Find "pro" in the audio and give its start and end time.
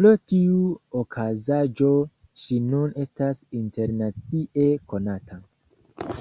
0.00-0.10